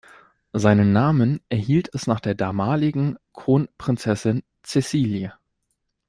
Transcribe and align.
Seinen 0.53 0.93
Namen 0.93 1.41
erhielt 1.49 1.93
es 1.93 2.07
nach 2.07 2.19
der 2.19 2.33
damaligen 2.33 3.17
Kronprinzessin 3.33 4.41
Cecilie. 4.63 5.35